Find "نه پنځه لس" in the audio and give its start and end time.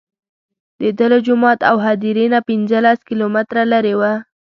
2.33-2.99